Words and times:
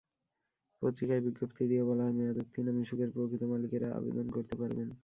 পত্রিকায় 0.81 1.23
বিজ্ঞপ্তি 1.25 1.63
দিয়ে 1.71 1.83
বলা 1.89 2.03
হয়, 2.03 2.15
মেয়াদোত্তীর্ণ 2.17 2.69
মিশুকের 2.77 3.09
প্রকৃত 3.15 3.41
মালিকেরা 3.51 3.87
আবেদন 3.97 4.25
করতে 4.35 4.55
পারবেন। 4.61 4.87